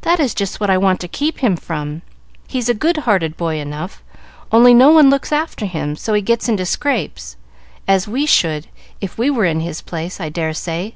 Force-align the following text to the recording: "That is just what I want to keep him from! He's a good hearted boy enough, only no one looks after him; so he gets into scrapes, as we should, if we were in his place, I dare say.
"That 0.00 0.18
is 0.18 0.32
just 0.32 0.60
what 0.60 0.70
I 0.70 0.78
want 0.78 0.98
to 1.00 1.06
keep 1.08 1.40
him 1.40 1.56
from! 1.56 2.00
He's 2.48 2.70
a 2.70 2.74
good 2.74 2.96
hearted 3.04 3.36
boy 3.36 3.58
enough, 3.58 4.02
only 4.50 4.72
no 4.72 4.90
one 4.90 5.10
looks 5.10 5.30
after 5.30 5.66
him; 5.66 5.94
so 5.94 6.14
he 6.14 6.22
gets 6.22 6.48
into 6.48 6.64
scrapes, 6.64 7.36
as 7.86 8.08
we 8.08 8.24
should, 8.24 8.68
if 9.02 9.18
we 9.18 9.28
were 9.28 9.44
in 9.44 9.60
his 9.60 9.82
place, 9.82 10.18
I 10.22 10.30
dare 10.30 10.54
say. 10.54 10.94